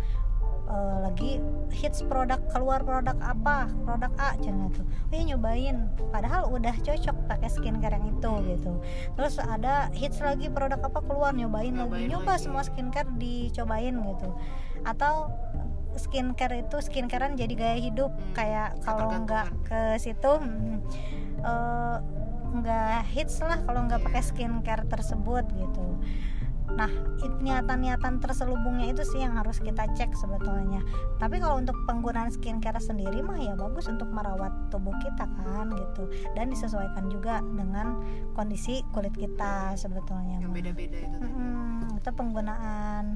eh, 0.64 0.96
lagi 1.04 1.30
hits 1.74 2.00
produk 2.06 2.40
keluar 2.52 2.80
produk 2.80 3.16
apa 3.20 3.68
produk 3.84 4.12
A 4.16 4.36
jangan 4.40 4.70
tuh. 4.72 4.84
Oh 4.84 5.14
ya 5.14 5.22
nyobain. 5.34 5.90
Padahal 6.10 6.48
udah 6.50 6.74
cocok 6.80 7.16
pakai 7.28 7.48
skincare 7.50 7.98
yang 7.98 8.06
itu 8.14 8.32
gitu. 8.48 8.72
Terus 9.16 9.34
ada 9.42 9.90
hits 9.92 10.22
lagi 10.24 10.48
produk 10.48 10.80
apa 10.80 11.00
keluar 11.04 11.34
nyobain, 11.34 11.74
Nyobain 11.74 12.06
lagi 12.06 12.12
nyoba 12.12 12.32
lagi. 12.36 12.44
semua 12.48 12.62
skincare 12.64 13.10
dicobain 13.18 13.94
gitu. 13.94 14.28
Atau 14.86 15.32
skincare 15.94 16.66
itu 16.66 16.76
skincarean 16.82 17.38
jadi 17.38 17.54
gaya 17.54 17.78
hidup. 17.78 18.10
Hmm, 18.10 18.34
kayak 18.34 18.80
kalau 18.82 19.10
nggak 19.22 19.46
ke 19.66 19.80
situ 20.02 20.32
hmm, 20.40 20.82
eh, 21.42 21.96
nggak 22.54 23.10
hits 23.10 23.42
lah 23.42 23.58
kalau 23.66 23.82
nggak 23.90 23.98
pakai 24.06 24.22
skincare 24.22 24.86
tersebut 24.86 25.42
gitu 25.58 25.86
nah 26.72 26.88
niatan-niatan 27.44 28.24
terselubungnya 28.24 28.88
itu 28.88 29.04
sih 29.04 29.20
yang 29.20 29.36
harus 29.36 29.60
kita 29.60 29.84
cek 29.94 30.16
sebetulnya. 30.16 30.80
Tapi 31.20 31.36
kalau 31.38 31.60
untuk 31.60 31.76
penggunaan 31.84 32.32
skincare 32.32 32.80
sendiri 32.80 33.20
mah 33.20 33.36
ya 33.36 33.52
bagus 33.52 33.84
untuk 33.86 34.08
merawat 34.08 34.50
tubuh 34.72 34.96
kita 35.04 35.28
kan 35.28 35.68
gitu. 35.76 36.08
Dan 36.32 36.48
disesuaikan 36.48 37.12
juga 37.12 37.44
dengan 37.44 38.00
kondisi 38.32 38.80
kulit 38.96 39.12
kita 39.12 39.76
sebetulnya 39.76 40.40
yang 40.40 40.50
beda-beda 40.56 40.98
itu. 41.04 41.18
Mm-mm, 41.20 42.00
itu 42.00 42.10
penggunaan 42.10 43.14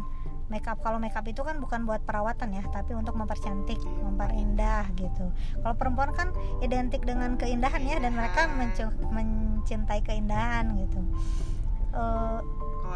makeup. 0.53 0.81
Kalau 0.85 1.01
makeup 1.01 1.25
itu 1.29 1.41
kan 1.45 1.61
bukan 1.61 1.85
buat 1.89 2.05
perawatan 2.05 2.53
ya 2.53 2.65
tapi 2.69 2.97
untuk 2.97 3.17
mempercantik 3.17 3.81
memperindah 4.05 4.93
gitu. 4.97 5.33
Kalau 5.65 5.75
perempuan 5.77 6.13
kan 6.13 6.29
identik 6.61 7.05
dengan 7.05 7.37
keindahan 7.41 7.81
ya 7.85 7.97
dan 8.01 8.13
mereka 8.13 8.49
mencu- 8.57 8.97
mencintai 9.09 10.01
keindahan 10.05 10.73
gitu. 10.77 11.01
Kalau 11.89 12.45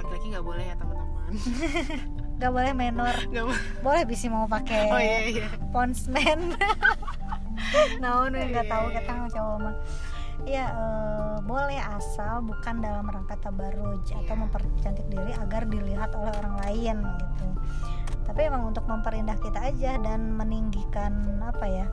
laki-laki 0.03 0.27
nggak 0.35 0.47
boleh 0.47 0.65
ya 0.67 0.75
teman-teman. 0.75 1.33
Nggak 2.43 2.53
boleh 2.59 2.73
menor. 2.75 3.17
Nggak 3.31 3.45
boleh. 3.47 3.63
Boleh 3.87 4.03
bisa 4.03 4.27
mau 4.27 4.51
pakai 4.51 4.91
oh 4.91 4.99
iya 4.99 5.19
iya. 5.31 5.47
ponsmen 5.71 6.51
naon 8.03 8.35
nggak 8.35 8.67
Iya, 8.67 8.73
tahu 8.73 8.87
iya, 8.91 8.95
kita 8.99 9.11
mau 9.15 9.29
coba 9.31 9.55
mah. 9.63 9.75
Ya 10.43 10.65
eh, 10.75 11.37
boleh 11.47 11.79
asal 11.79 12.43
bukan 12.43 12.83
dalam 12.83 13.07
rangka 13.07 13.39
tabarruj 13.39 14.03
atau 14.11 14.35
Iya. 14.35 14.43
mempercantik 14.43 15.07
diri 15.07 15.33
agar 15.39 15.63
dilihat 15.71 16.11
oleh 16.19 16.35
orang 16.43 16.57
lain 16.67 16.97
gitu. 16.99 17.47
Tapi 18.27 18.41
emang 18.43 18.75
untuk 18.75 18.83
memperindah 18.91 19.39
kita 19.39 19.63
aja 19.63 20.03
dan 20.03 20.35
meninggikan 20.35 21.15
apa 21.39 21.67
ya 21.71 21.87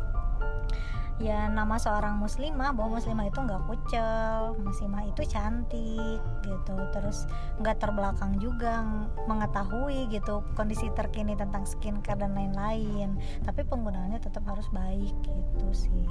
ya 1.19 1.51
nama 1.51 1.75
seorang 1.75 2.15
muslimah 2.15 2.71
bahwa 2.71 2.95
muslimah 2.95 3.27
itu 3.27 3.39
nggak 3.43 3.63
kucel 3.67 4.55
muslimah 4.63 5.03
itu 5.03 5.21
cantik 5.27 6.19
gitu. 6.47 6.75
Terus 6.95 7.27
nggak 7.59 7.77
terbelakang 7.83 8.39
juga 8.39 8.79
ng- 8.79 9.27
mengetahui 9.27 10.07
gitu 10.07 10.39
kondisi 10.55 10.87
terkini 10.95 11.35
tentang 11.35 11.67
skincare 11.67 12.23
dan 12.23 12.31
lain-lain. 12.31 13.19
Tapi 13.43 13.67
penggunaannya 13.67 14.19
tetap 14.23 14.47
harus 14.47 14.65
baik 14.71 15.11
gitu 15.27 15.67
sih. 15.75 16.07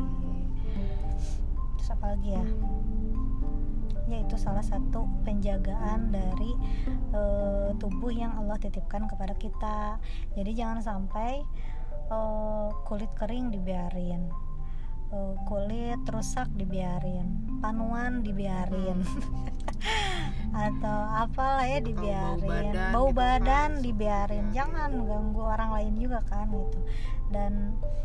Terus 1.80 1.88
apa 1.88 2.12
lagi 2.12 2.36
ya? 2.36 2.44
Itu 4.08 4.40
salah 4.40 4.64
satu 4.64 5.08
penjagaan 5.24 6.12
dari 6.12 6.52
eh, 7.16 7.68
tubuh 7.80 8.12
yang 8.12 8.36
Allah 8.36 8.60
titipkan 8.60 9.08
kepada 9.08 9.32
kita. 9.40 9.96
Jadi 10.36 10.52
jangan 10.52 10.84
sampai 10.84 11.40
eh, 12.12 12.68
kulit 12.84 13.08
kering 13.16 13.52
dibiarin 13.56 14.47
Eh, 15.08 15.34
kulit 15.48 16.04
rusak 16.04 16.52
dibiarin 16.52 17.40
panuan 17.64 18.20
dibiarin. 18.20 19.00
Atau 20.52 21.00
apalah 21.16 21.64
ya 21.64 21.80
Atau 21.80 21.94
bau 21.96 22.36
dibiarin. 22.36 22.44
badan 22.44 22.92
bau 22.92 23.08
gitu 23.08 23.16
badan 23.16 23.44
kan, 23.46 23.70
dibiarin. 23.80 24.44
Dibiarin. 24.44 24.46
jangan 24.52 24.90
ganggu 25.00 25.42
orang 25.42 25.70
lain 25.72 25.92
juga 25.96 26.20
kan 26.28 26.46
gitu. 26.52 26.78
Dan 27.28 27.52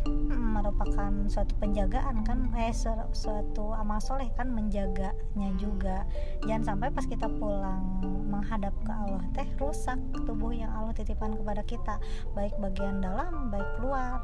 mm, 0.07 0.48
merupakan 0.60 1.12
suatu 1.27 1.53
penjagaan 1.60 2.24
kan 2.24 2.51
eh 2.55 2.72
su- 2.72 3.12
suatu 3.12 3.72
amal 3.75 4.00
soleh 4.00 4.31
kan 4.36 4.48
menjaganya 4.48 5.50
juga. 5.60 6.07
Jangan 6.48 6.63
sampai 6.75 6.88
pas 6.88 7.03
kita 7.03 7.27
pulang 7.27 8.00
menghadap 8.27 8.72
ke 8.83 8.91
Allah 8.91 9.24
teh 9.31 9.48
rusak 9.60 10.00
tubuh 10.24 10.51
yang 10.51 10.72
Allah 10.72 10.95
titipkan 10.95 11.36
kepada 11.36 11.63
kita. 11.63 11.95
Baik 12.31 12.55
bagian 12.60 13.00
dalam 13.00 13.51
baik 13.51 13.67
luar 13.79 14.24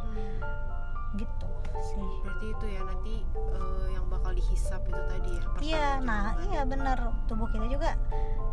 gitu 1.15 1.47
sih. 1.81 2.09
Berarti 2.21 2.45
itu 2.51 2.65
ya 2.67 2.81
nanti 2.83 3.15
eh, 3.55 3.87
yang 3.93 4.05
bakal 4.07 4.31
dihisap 4.33 4.81
itu 4.83 5.01
tadi 5.07 5.29
ya 5.31 5.43
iya 5.61 5.87
nah 5.99 6.35
iya 6.51 6.61
bener. 6.63 6.97
Tubuh 7.25 7.47
kita 7.47 7.65
juga 7.65 7.95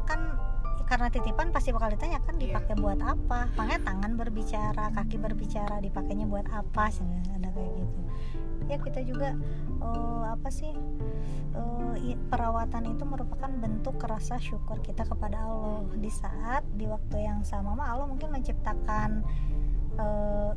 kan 0.06 0.38
karena 0.86 1.10
titipan 1.10 1.50
pasti 1.50 1.74
bakal 1.74 1.90
ditanya 1.90 2.22
kan 2.22 2.38
Iya. 2.38 2.54
dipakai 2.54 2.74
buat 2.78 3.00
apa? 3.02 3.50
Makanya 3.58 3.80
tangan 3.82 4.12
berbicara 4.14 4.84
kaki 4.94 5.18
berbicara 5.18 5.82
dipakainya 5.82 6.24
buat 6.24 6.46
apa 6.48 6.86
sih 6.88 7.02
ada 7.34 7.50
kayak 7.50 7.72
gitu. 7.74 8.00
Ya 8.66 8.76
kita 8.78 9.00
juga 9.02 9.34
eh, 9.82 10.24
apa 10.30 10.48
sih 10.48 10.70
i- 11.96 12.20
perawatan 12.28 12.86
itu 12.86 13.02
merupakan 13.02 13.48
bentuk 13.50 13.98
rasa 14.04 14.38
syukur 14.38 14.78
kita 14.78 15.02
kepada 15.02 15.42
Allah. 15.42 15.82
Di 15.96 16.06
saat 16.06 16.62
di 16.70 16.86
waktu 16.86 17.18
yang 17.18 17.42
sama 17.42 17.74
mah 17.74 17.90
Allah 17.90 18.06
mungkin 18.06 18.30
menciptakan 18.30 19.26
eh, 19.98 20.52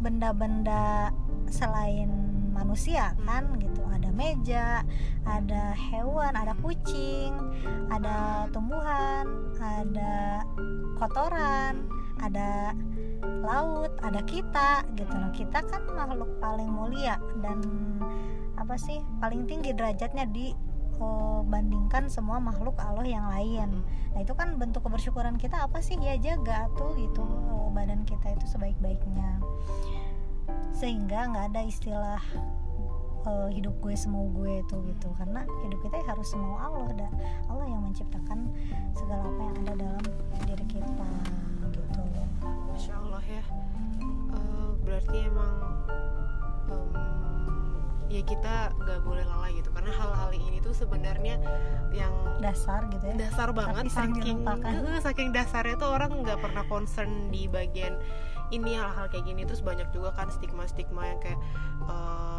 benda-benda 0.00 1.10
selain 1.48 2.10
manusia 2.52 3.12
kan 3.24 3.52
gitu. 3.60 3.84
Ada 3.84 4.10
meja 4.12 4.80
ada 5.28 5.76
hewan 5.76 6.32
ada 6.32 6.56
kucing 6.64 7.32
ada 7.92 8.48
tumbuhan 8.52 9.24
ada 9.60 10.44
kotoran 10.96 11.84
ada 12.20 12.72
laut 13.44 13.92
ada 14.00 14.20
kita 14.24 14.84
gitu 14.96 15.12
loh. 15.12 15.32
Kita 15.36 15.60
kan 15.64 15.82
makhluk 15.92 16.28
paling 16.40 16.68
mulia 16.68 17.20
dan 17.44 17.60
apa 18.56 18.74
sih 18.80 18.98
paling 19.20 19.44
tinggi 19.44 19.76
derajatnya 19.76 20.24
di 20.32 20.50
bandingkan 21.46 22.08
semua 22.08 22.40
makhluk 22.40 22.76
Allah 22.80 23.06
yang 23.06 23.26
lain. 23.28 23.84
Nah 24.12 24.20
itu 24.20 24.32
kan 24.32 24.56
bentuk 24.56 24.84
kebersyukuran 24.84 25.36
kita 25.36 25.60
apa 25.60 25.80
sih? 25.84 25.96
Ya 26.00 26.16
jaga 26.16 26.68
tuh 26.74 26.96
gitu 26.96 27.22
eh, 27.24 27.68
badan 27.72 28.02
kita 28.08 28.34
itu 28.34 28.46
sebaik-baiknya. 28.48 29.40
Sehingga 30.72 31.32
nggak 31.32 31.46
ada 31.54 31.62
istilah 31.64 32.22
eh, 33.28 33.48
hidup 33.52 33.76
gue 33.80 33.94
semau 33.94 34.28
gue 34.32 34.64
itu 34.64 34.76
gitu. 34.92 35.08
Karena 35.16 35.44
hidup 35.64 35.80
kita 35.84 36.02
harus 36.04 36.28
semau 36.32 36.56
Allah 36.56 36.90
dan 36.96 37.12
Allah 37.48 37.66
yang 37.68 37.84
menciptakan 37.84 38.48
segala 38.96 39.24
apa 39.24 39.40
yang 39.40 39.56
ada 39.64 39.72
dalam 39.80 40.04
diri 40.48 40.66
kita 40.68 41.08
ya 48.16 48.24
kita 48.24 48.54
nggak 48.80 49.00
boleh 49.04 49.24
lalai 49.28 49.52
gitu. 49.60 49.68
Karena 49.72 49.92
hal-hal 49.92 50.30
ini 50.32 50.58
tuh 50.64 50.72
sebenarnya 50.72 51.36
yang 51.92 52.12
dasar 52.40 52.88
gitu 52.88 53.04
ya. 53.04 53.14
Dasar 53.28 53.52
banget 53.52 53.92
saking 53.92 54.44
eh, 54.44 55.00
saking 55.04 55.28
dasarnya 55.36 55.76
tuh 55.76 55.90
orang 55.92 56.24
nggak 56.24 56.40
pernah 56.40 56.64
concern 56.66 57.28
di 57.28 57.44
bagian 57.46 58.00
ini 58.54 58.76
hal-hal 58.76 59.12
kayak 59.12 59.28
gini. 59.28 59.44
Terus 59.44 59.60
banyak 59.60 59.88
juga 59.92 60.16
kan 60.16 60.32
stigma-stigma 60.32 61.02
yang 61.04 61.20
kayak 61.20 61.40
oh, 61.86 62.35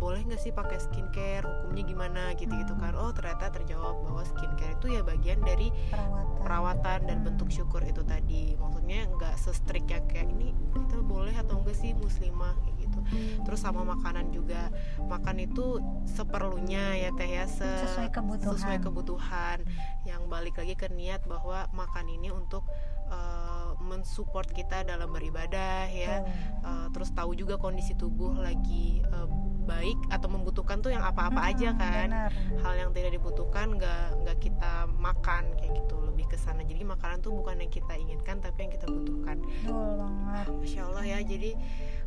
boleh 0.00 0.24
nggak 0.24 0.40
sih 0.40 0.50
pakai 0.50 0.80
skincare? 0.80 1.44
Hukumnya 1.44 1.84
gimana? 1.84 2.22
Gitu-gitu 2.32 2.72
kan. 2.74 2.96
Oh 2.96 3.12
ternyata 3.12 3.52
terjawab 3.52 4.00
bahwa 4.00 4.24
skincare 4.24 4.74
itu 4.74 4.86
ya 4.90 5.04
bagian 5.04 5.38
dari 5.40 5.68
perawatan. 5.92 6.28
perawatan 6.40 7.00
dan 7.04 7.16
Hmm. 7.20 7.26
bentuk 7.28 7.48
syukur 7.50 7.84
itu 7.84 8.00
tadi. 8.02 8.56
Maksudnya 8.56 9.04
nggak 9.06 9.36
se-strict 9.36 9.86
yang 9.86 10.04
kayak 10.08 10.28
ini 10.30 10.50
kita 10.72 10.98
boleh 11.00 11.36
atau 11.36 11.60
enggak 11.60 11.76
sih 11.76 11.92
muslimah? 11.92 12.56
Kayak 12.58 12.76
gitu. 12.80 12.98
Terus 13.44 13.60
sama 13.60 13.84
makanan 13.84 14.32
juga. 14.32 14.72
Makan 14.98 15.36
itu 15.38 15.78
seperlunya 16.08 16.96
ya 16.98 17.10
teh 17.12 17.28
ya. 17.28 17.44
Se- 17.44 17.84
sesuai 17.84 18.08
kebutuhan. 18.10 18.56
sesuai 18.56 18.78
kebutuhan. 18.80 19.58
Yang 20.02 20.22
balik 20.26 20.54
lagi 20.56 20.74
ke 20.74 20.88
niat 20.88 21.22
bahwa 21.24 21.68
makan 21.70 22.08
ini 22.08 22.32
untuk 22.32 22.64
eh, 23.10 23.70
mensupport 23.82 24.46
kita 24.46 24.86
dalam 24.86 25.10
beribadah 25.10 25.86
ya. 25.86 26.22
Eh, 26.62 26.86
terus 26.90 27.10
tahu 27.10 27.34
juga 27.34 27.58
kondisi 27.58 27.92
tubuh 27.92 28.32
lagi 28.34 29.02
eh, 29.02 29.28
baik 29.62 29.98
atau 30.08 30.28
membutuhkan 30.28 30.80
tuh 30.80 30.90
yang 30.90 31.04
apa-apa 31.04 31.52
aja 31.52 31.70
Mm-mm, 31.70 31.80
kan. 31.80 32.08
benar. 32.08 32.32
hal 32.62 32.74
yang 32.76 32.90
tidak 32.90 33.12
dibutuhkan 33.14 33.76
nggak 33.76 34.04
nggak 34.24 34.38
kita 34.40 34.72
makan 34.98 35.44
kayak 35.58 35.72
gitu. 35.80 35.96
Lebih 36.00 36.26
ke 36.28 36.36
sana. 36.36 36.64
Jadi 36.64 36.82
makanan 36.84 37.20
tuh 37.20 37.32
bukan 37.32 37.60
yang 37.60 37.72
kita 37.72 37.92
inginkan 37.96 38.40
tapi 38.40 38.66
yang 38.68 38.72
kita 38.72 38.86
butuhkan. 38.86 39.36
Betul 39.40 39.88
banget. 40.00 40.46
Masya 40.60 40.80
allah 40.88 41.04
ya. 41.04 41.18
Jadi 41.22 41.50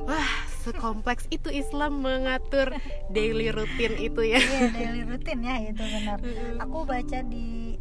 wah 0.03 0.29
sekompleks 0.61 1.25
itu 1.29 1.49
Islam 1.49 2.01
mengatur 2.01 2.73
daily 3.09 3.49
rutin 3.49 3.93
itu 3.97 4.21
ya. 4.23 4.41
Iya 4.41 4.61
daily 4.73 5.01
rutin 5.07 5.39
ya 5.41 5.55
itu 5.61 5.83
benar. 5.83 6.17
Aku 6.61 6.83
baca 6.83 7.19
di 7.23 7.77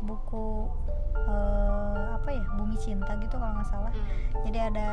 buku 0.00 0.68
uh, 1.24 2.18
apa 2.20 2.28
ya? 2.28 2.44
Bumi 2.54 2.76
cinta 2.76 3.16
gitu 3.18 3.34
kalau 3.34 3.54
nggak 3.54 3.68
salah. 3.68 3.92
Hmm. 3.94 4.42
jadi 4.44 4.58
ada 4.74 4.88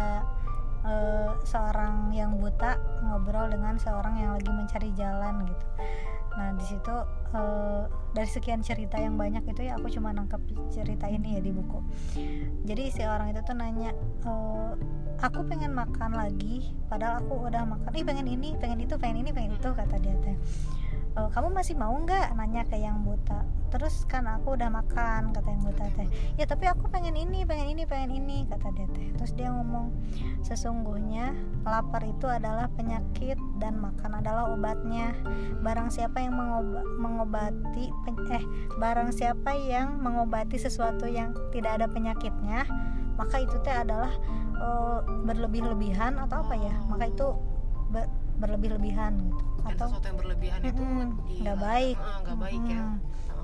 uh, 0.85 1.37
seorang 1.43 2.13
yang 2.13 2.37
buta 2.37 2.77
ngobrol 3.05 3.49
dengan 3.49 3.77
seorang 3.77 4.17
yang 4.21 4.31
lagi 4.37 4.51
mencari 4.51 4.89
jalan 4.97 5.45
gitu. 5.45 5.65
Nah 6.31 6.55
di 6.55 6.63
situ 6.63 6.95
uh, 7.35 7.83
dari 8.15 8.29
sekian 8.29 8.63
cerita 8.63 8.95
yang 8.95 9.19
banyak 9.19 9.43
itu 9.47 9.67
ya 9.67 9.75
aku 9.75 9.91
cuma 9.91 10.15
nangkep 10.15 10.39
cerita 10.71 11.07
ini 11.11 11.37
ya 11.37 11.41
di 11.43 11.51
buku. 11.51 11.79
Jadi 12.63 12.83
si 12.91 13.03
orang 13.03 13.35
itu 13.35 13.43
tuh 13.43 13.55
nanya 13.55 13.91
"Eh, 14.23 14.71
aku 15.21 15.45
pengen 15.45 15.75
makan 15.77 16.17
lagi 16.17 16.73
padahal 16.89 17.21
aku 17.21 17.51
udah 17.51 17.63
makan 17.67 17.91
ih 17.93 18.05
pengen 18.05 18.27
ini 18.27 18.57
pengen 18.57 18.81
itu 18.81 18.97
pengen 18.97 19.21
ini 19.21 19.29
pengen 19.29 19.53
itu 19.53 19.69
kata 19.69 19.95
dia 20.01 20.17
teh 20.25 20.37
"Eh, 21.11 21.29
kamu 21.35 21.51
masih 21.51 21.75
mau 21.75 21.91
nggak 21.91 22.31
nanya 22.39 22.63
ke 22.71 22.79
yang 22.79 23.03
buta? 23.03 23.43
Terus 23.71 24.03
kan 24.07 24.27
aku 24.27 24.55
udah 24.55 24.71
makan 24.71 25.35
kata 25.35 25.47
yang 25.47 25.63
buta 25.63 25.85
teh. 25.95 26.07
Ya 26.39 26.47
tapi 26.47 26.67
aku 26.71 26.87
pengen 26.87 27.15
ini 27.19 27.43
pengen 27.43 27.71
ini 27.71 27.83
pengen 27.83 28.15
ini 28.15 28.47
kata 28.47 28.71
dia 28.75 28.87
teh. 28.95 29.11
Terus 29.19 29.31
dia 29.35 29.51
ngomong 29.51 29.91
sesungguhnya 30.43 31.35
lapar 31.67 32.03
itu 32.07 32.27
adalah 32.31 32.71
penyakit 32.79 33.35
dan 33.59 33.79
makan 33.79 34.23
adalah 34.23 34.51
obatnya. 34.55 35.11
Barang 35.59 35.91
siapa 35.91 36.23
yang 36.23 36.35
mengoba- 36.35 36.87
mengobati 36.99 37.91
eh 38.31 38.43
barang 38.79 39.11
siapa 39.11 39.51
yang 39.55 39.99
mengobati 39.99 40.55
sesuatu 40.55 41.07
yang 41.07 41.35
tidak 41.51 41.79
ada 41.79 41.87
penyakitnya 41.91 42.63
maka 43.19 43.35
itu 43.43 43.59
teh 43.63 43.75
adalah 43.75 44.11
eh, 44.55 44.99
berlebih-lebihan 45.27 46.15
atau 46.23 46.39
apa 46.43 46.55
ya? 46.55 46.75
Maka 46.87 47.11
itu 47.11 47.35
berlebih-lebihan 48.41 49.13
gitu. 49.21 49.43
Dan 49.61 49.71
atau 49.71 49.85
sesuatu 49.87 50.05
yang 50.05 50.17
berlebihan 50.17 50.59
itu 50.61 50.81
nggak 51.39 51.57
baik. 51.57 51.97
Ah, 51.97 52.17
nggak 52.21 52.37
baik 52.39 52.61
ya. 52.65 52.83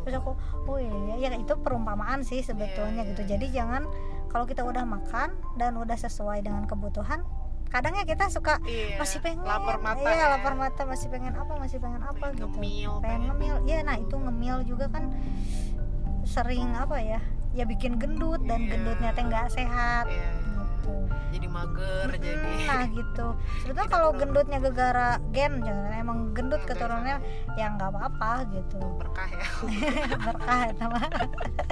Terus 0.01 0.15
aku 0.17 0.31
oh 0.65 0.77
iya 0.77 1.15
ya 1.19 1.37
itu 1.37 1.53
perumpamaan 1.55 2.19
sih 2.21 2.41
sebetulnya 2.41 3.01
Iya, 3.01 3.09
gitu. 3.11 3.21
iya, 3.21 3.29
jadi 3.33 3.45
jangan 3.53 3.83
kalau 4.27 4.43
kita 4.43 4.61
udah 4.61 4.83
makan 4.83 5.29
dan 5.55 5.75
udah 5.75 5.95
sesuai 5.95 6.41
dengan 6.41 6.63
kebutuhan 6.63 7.21
kadangnya 7.67 8.03
kita 8.03 8.27
suka 8.27 8.63
Iya, 8.63 8.95
masih 8.97 9.19
pengen 9.19 9.43
lapar 9.43 9.75
mata 9.77 9.99
iya 10.05 10.15
ya. 10.17 10.27
lapar 10.31 10.55
mata 10.55 10.81
masih 10.83 11.07
pengen 11.07 11.35
apa 11.35 11.53
masih 11.53 11.77
pengen 11.77 11.99
apa 12.01 12.15
Pengen 12.25 12.33
gitu. 12.33 12.47
ngemil, 12.49 12.91
pengen 12.97 13.21
ngemil. 13.27 13.55
Ya 13.63 13.83
nah 13.83 13.95
itu 13.95 14.15
ngemil 14.15 14.63
juga 14.63 14.87
kan 14.87 15.11
sering 16.23 16.71
apa 16.73 16.99
ya 16.99 17.19
ya 17.51 17.63
bikin 17.63 17.97
gendut 17.97 18.39
dan 18.43 18.63
Iya. 18.63 18.69
gendutnya 18.73 19.09
teh 19.11 19.23
nggak 19.23 19.47
sehat. 19.49 20.05
Iya, 20.07 20.27
gitu 20.87 21.07
jadi 21.27 21.47
mager 21.51 22.07
jadi 22.17 22.51
nah 22.65 22.83
gitu. 22.97 23.27
Sebetulnya 23.63 23.89
kalau 23.91 24.09
gendutnya 24.15 24.59
gegara 24.63 25.19
gen 25.35 25.59
jangan 25.59 25.91
emang 25.93 26.19
gendut 26.31 26.63
Nggak 26.63 26.79
keturunannya 26.79 27.17
ya 27.59 27.65
nggak 27.75 27.89
apa-apa 27.91 28.47
gitu. 28.55 28.79
Berkah 28.97 29.29
ya. 29.29 29.47
Berkah 30.31 30.59
mah. 30.87 31.07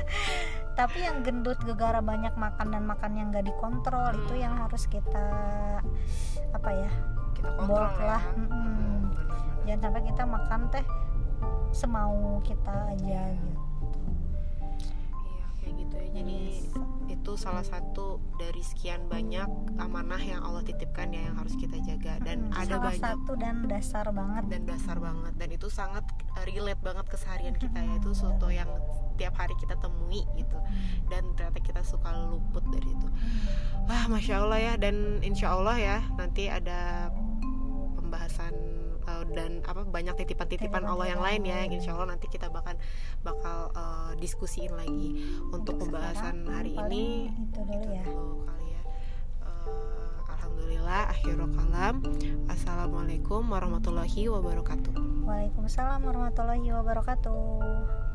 tapi 0.80 0.98
yang 1.08 1.24
gendut 1.24 1.56
gegara 1.64 2.04
banyak 2.04 2.36
makan 2.36 2.68
dan 2.76 2.84
makan 2.84 3.12
yang 3.16 3.28
nggak 3.32 3.48
dikontrol 3.48 4.12
itu 4.12 4.44
yang 4.44 4.60
harus 4.60 4.84
kita 4.92 5.28
apa 6.52 6.70
ya 6.76 6.92
kita 7.36 7.50
kontrol 7.56 7.88
ya. 8.00 8.08
lah, 8.16 8.24
mm-mm. 8.36 8.52
Mm, 8.52 9.00
benar-benar. 9.12 9.64
jangan 9.64 9.80
sampai 9.88 10.02
kita 10.08 10.24
makan 10.28 10.62
teh 10.72 10.86
semau 11.72 12.40
kita 12.44 12.76
aja 12.92 13.22
gitu. 13.32 13.56
Iya 13.56 13.65
kayak 15.66 15.76
gitu 15.82 15.96
ya. 15.98 16.08
Jadi 16.22 16.40
itu 17.10 17.32
salah 17.38 17.66
satu 17.66 18.22
dari 18.38 18.62
sekian 18.62 19.10
banyak 19.10 19.50
amanah 19.82 20.22
yang 20.22 20.46
Allah 20.46 20.62
titipkan 20.62 21.10
ya 21.10 21.26
yang 21.26 21.36
harus 21.42 21.58
kita 21.58 21.82
jaga. 21.82 22.22
Dan 22.22 22.54
Mm, 22.54 22.54
ada 22.54 22.78
salah 22.78 22.84
banyak 22.86 23.02
satu 23.02 23.32
dan 23.42 23.56
dasar 23.66 24.06
banget. 24.14 24.44
Dan 24.46 24.62
dasar 24.70 24.98
banget. 25.02 25.34
Dan 25.42 25.50
itu 25.50 25.68
sangat 25.74 26.06
uh, 26.38 26.46
relate 26.46 26.82
banget 26.86 27.06
keseharian 27.10 27.58
kita 27.58 27.82
ya. 27.82 27.94
Itu 27.98 28.14
suatu 28.14 28.54
yang 28.54 28.70
tiap 29.18 29.34
hari 29.42 29.58
kita 29.58 29.74
temui 29.82 30.22
gitu. 30.38 30.58
Dan 31.10 31.34
ternyata 31.34 31.60
kita 31.66 31.82
suka 31.82 32.14
luput 32.30 32.62
dari 32.70 32.94
itu. 32.94 33.08
Wah 33.90 34.06
masya 34.06 34.46
Allah 34.46 34.60
ya. 34.62 34.74
Dan 34.78 35.26
insya 35.26 35.58
Allah 35.58 35.78
ya 35.82 35.98
nanti 36.16 36.48
ada 36.48 37.10
pembahasan 37.98 38.55
dan 39.34 39.64
apa 39.66 39.82
banyak 39.88 40.14
titipan-titipan 40.20 40.84
Allah 40.86 41.16
yang 41.16 41.22
lain 41.24 41.42
ya. 41.48 41.58
Yang 41.66 41.72
insya 41.82 41.92
Allah 41.98 42.14
nanti 42.14 42.28
kita 42.30 42.52
bakal 42.52 42.78
bakal 43.26 43.72
uh, 43.74 44.12
diskusiin 44.20 44.74
lagi 44.76 45.26
untuk 45.50 45.82
pembahasan 45.82 46.46
sekarang 46.46 46.54
hari 46.54 46.72
ini. 46.76 47.06
itu 47.32 47.62
dulu 47.64 47.86
ya. 47.90 48.04
dulu 48.06 48.34
kali 48.46 48.68
ya. 48.70 48.82
Uh, 49.42 50.18
Alhamdulillah 50.36 51.02
akhirul 51.10 51.52
kalam. 51.56 51.96
Assalamualaikum 52.52 53.42
warahmatullahi 53.50 54.30
wabarakatuh. 54.30 54.94
Waalaikumsalam 55.26 56.06
warahmatullahi 56.06 56.70
wabarakatuh 56.70 58.06